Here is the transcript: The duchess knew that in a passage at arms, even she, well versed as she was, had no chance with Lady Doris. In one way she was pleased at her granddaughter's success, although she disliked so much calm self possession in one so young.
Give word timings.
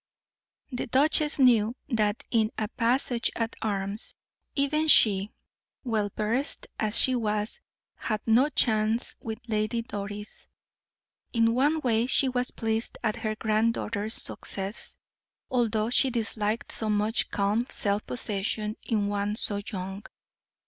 The 0.71 0.87
duchess 0.87 1.37
knew 1.37 1.75
that 1.89 2.23
in 2.31 2.49
a 2.57 2.69
passage 2.69 3.29
at 3.35 3.55
arms, 3.61 4.15
even 4.55 4.87
she, 4.87 5.31
well 5.83 6.09
versed 6.17 6.65
as 6.79 6.97
she 6.97 7.13
was, 7.13 7.59
had 7.97 8.19
no 8.25 8.49
chance 8.49 9.15
with 9.21 9.37
Lady 9.47 9.83
Doris. 9.83 10.47
In 11.33 11.53
one 11.53 11.81
way 11.81 12.07
she 12.07 12.27
was 12.27 12.49
pleased 12.49 12.97
at 13.03 13.17
her 13.17 13.35
granddaughter's 13.35 14.15
success, 14.15 14.97
although 15.51 15.91
she 15.91 16.09
disliked 16.09 16.71
so 16.71 16.89
much 16.89 17.29
calm 17.29 17.61
self 17.69 18.03
possession 18.07 18.77
in 18.81 19.05
one 19.07 19.35
so 19.35 19.61
young. 19.71 20.01